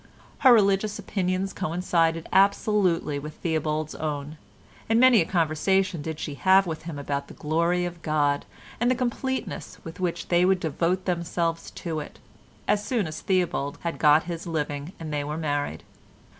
Her 0.39 0.51
religious 0.51 0.97
opinions 0.97 1.53
coincided 1.53 2.27
absolutely 2.33 3.19
with 3.19 3.35
Theobald's 3.35 3.93
own, 3.93 4.39
and 4.89 4.99
many 4.99 5.21
a 5.21 5.25
conversation 5.25 6.01
did 6.01 6.19
she 6.19 6.33
have 6.33 6.65
with 6.65 6.81
him 6.85 6.97
about 6.97 7.27
the 7.27 7.35
glory 7.35 7.85
of 7.85 8.01
God, 8.01 8.45
and 8.79 8.89
the 8.89 8.95
completeness 8.95 9.77
with 9.83 9.99
which 9.99 10.29
they 10.29 10.43
would 10.43 10.59
devote 10.59 11.05
themselves 11.05 11.69
to 11.85 11.99
it, 11.99 12.17
as 12.67 12.83
soon 12.83 13.05
as 13.05 13.21
Theobald 13.21 13.77
had 13.81 13.99
got 13.99 14.23
his 14.23 14.47
living 14.47 14.91
and 14.99 15.13
they 15.13 15.23
were 15.23 15.37
married. 15.37 15.83